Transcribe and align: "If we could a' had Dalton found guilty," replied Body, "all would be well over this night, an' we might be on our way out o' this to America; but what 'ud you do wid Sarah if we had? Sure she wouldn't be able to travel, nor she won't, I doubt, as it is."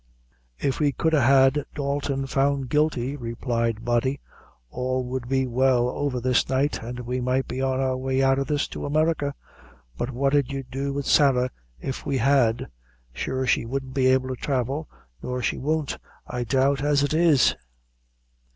"If 0.57 0.79
we 0.79 0.93
could 0.93 1.13
a' 1.13 1.21
had 1.21 1.63
Dalton 1.75 2.25
found 2.25 2.69
guilty," 2.69 3.15
replied 3.15 3.85
Body, 3.85 4.19
"all 4.71 5.03
would 5.05 5.29
be 5.29 5.45
well 5.45 5.89
over 5.89 6.19
this 6.19 6.49
night, 6.49 6.83
an' 6.83 7.05
we 7.05 7.21
might 7.21 7.47
be 7.47 7.61
on 7.61 7.79
our 7.79 7.95
way 7.95 8.23
out 8.23 8.39
o' 8.39 8.43
this 8.43 8.67
to 8.69 8.87
America; 8.87 9.35
but 9.95 10.09
what 10.09 10.33
'ud 10.33 10.51
you 10.51 10.63
do 10.63 10.91
wid 10.91 11.05
Sarah 11.05 11.51
if 11.79 12.03
we 12.03 12.17
had? 12.17 12.65
Sure 13.13 13.45
she 13.45 13.63
wouldn't 13.63 13.93
be 13.93 14.07
able 14.07 14.29
to 14.29 14.35
travel, 14.35 14.89
nor 15.21 15.39
she 15.43 15.59
won't, 15.59 15.99
I 16.25 16.45
doubt, 16.45 16.81
as 16.81 17.03
it 17.03 17.13
is." 17.13 17.55